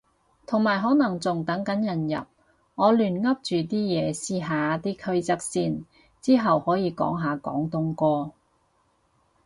[0.47, 2.25] 同埋可能仲等緊人入，
[2.73, 5.85] 我亂噏住啲嘢試下啲規則先。
[6.19, 8.31] 之後可以講下廣東歌？